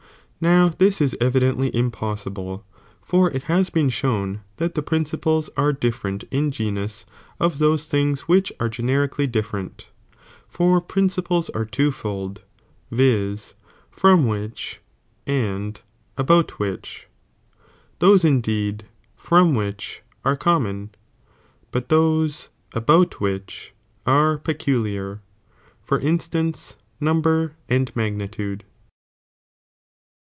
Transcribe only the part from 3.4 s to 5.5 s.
haa been shown £ that (i«Dii™o the principles